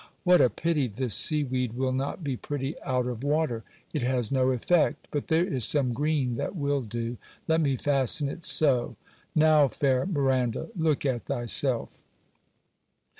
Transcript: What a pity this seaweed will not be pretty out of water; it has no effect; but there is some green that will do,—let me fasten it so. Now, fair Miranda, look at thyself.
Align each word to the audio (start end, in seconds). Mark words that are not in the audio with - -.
What 0.23 0.41
a 0.41 0.49
pity 0.49 0.87
this 0.87 1.13
seaweed 1.13 1.73
will 1.73 1.91
not 1.91 2.23
be 2.23 2.35
pretty 2.35 2.73
out 2.81 3.05
of 3.05 3.23
water; 3.23 3.63
it 3.93 4.01
has 4.01 4.31
no 4.31 4.49
effect; 4.49 5.07
but 5.11 5.27
there 5.27 5.45
is 5.45 5.63
some 5.63 5.93
green 5.93 6.37
that 6.37 6.55
will 6.55 6.81
do,—let 6.81 7.61
me 7.61 7.75
fasten 7.77 8.27
it 8.27 8.43
so. 8.43 8.95
Now, 9.35 9.67
fair 9.67 10.07
Miranda, 10.07 10.69
look 10.75 11.05
at 11.05 11.25
thyself. 11.27 12.01